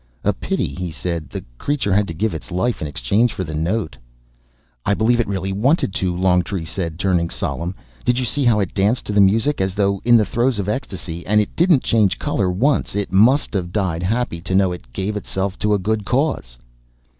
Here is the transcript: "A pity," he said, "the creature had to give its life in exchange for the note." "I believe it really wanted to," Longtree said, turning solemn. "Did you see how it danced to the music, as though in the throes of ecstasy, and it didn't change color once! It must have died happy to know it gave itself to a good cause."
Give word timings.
"A 0.23 0.33
pity," 0.33 0.65
he 0.69 0.89
said, 0.89 1.29
"the 1.29 1.45
creature 1.59 1.93
had 1.93 2.07
to 2.07 2.13
give 2.15 2.33
its 2.33 2.49
life 2.49 2.81
in 2.81 2.87
exchange 2.87 3.33
for 3.33 3.43
the 3.43 3.53
note." 3.53 3.95
"I 4.83 4.95
believe 4.95 5.19
it 5.19 5.27
really 5.27 5.53
wanted 5.53 5.93
to," 5.93 6.17
Longtree 6.17 6.65
said, 6.65 6.97
turning 6.97 7.29
solemn. 7.29 7.75
"Did 8.03 8.17
you 8.17 8.25
see 8.25 8.43
how 8.43 8.59
it 8.59 8.73
danced 8.73 9.05
to 9.05 9.13
the 9.13 9.21
music, 9.21 9.61
as 9.61 9.75
though 9.75 10.01
in 10.03 10.17
the 10.17 10.25
throes 10.25 10.57
of 10.57 10.67
ecstasy, 10.67 11.23
and 11.27 11.39
it 11.39 11.55
didn't 11.55 11.83
change 11.83 12.17
color 12.17 12.49
once! 12.49 12.95
It 12.95 13.13
must 13.13 13.53
have 13.53 13.71
died 13.71 14.01
happy 14.01 14.41
to 14.41 14.55
know 14.55 14.71
it 14.71 14.91
gave 14.91 15.15
itself 15.15 15.59
to 15.59 15.75
a 15.75 15.77
good 15.77 16.03
cause." 16.03 16.57